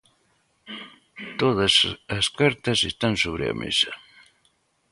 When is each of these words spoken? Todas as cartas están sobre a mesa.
Todas 1.41 1.73
as 2.17 2.25
cartas 2.39 2.79
están 2.91 3.13
sobre 3.23 3.45
a 3.51 3.57
mesa. 3.61 3.91